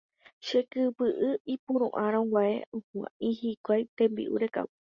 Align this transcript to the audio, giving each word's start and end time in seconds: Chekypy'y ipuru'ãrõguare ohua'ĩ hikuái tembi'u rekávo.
Chekypy'y 0.45 1.29
ipuru'ãrõguare 1.55 2.57
ohua'ĩ 2.77 3.29
hikuái 3.41 3.83
tembi'u 3.97 4.35
rekávo. 4.47 4.69